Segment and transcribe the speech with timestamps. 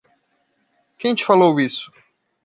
[0.97, 1.91] Quem te falou isso?